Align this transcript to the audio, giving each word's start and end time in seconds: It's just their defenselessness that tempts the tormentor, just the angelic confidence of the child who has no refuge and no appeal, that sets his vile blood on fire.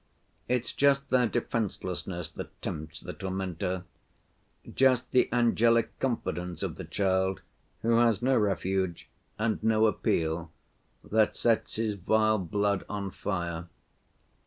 It's 0.47 0.73
just 0.73 1.11
their 1.11 1.27
defenselessness 1.27 2.31
that 2.31 2.59
tempts 2.63 3.01
the 3.01 3.13
tormentor, 3.13 3.83
just 4.73 5.11
the 5.11 5.29
angelic 5.31 5.99
confidence 5.99 6.63
of 6.63 6.77
the 6.77 6.83
child 6.85 7.41
who 7.83 7.97
has 7.99 8.19
no 8.19 8.35
refuge 8.35 9.07
and 9.37 9.63
no 9.63 9.85
appeal, 9.85 10.51
that 11.03 11.37
sets 11.37 11.75
his 11.75 11.93
vile 11.93 12.39
blood 12.39 12.83
on 12.89 13.11
fire. 13.11 13.67